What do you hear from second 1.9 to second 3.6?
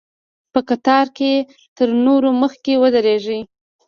نورو مخکې ودرېږي.